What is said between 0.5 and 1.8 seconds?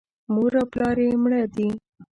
او پلار یې مړه دي.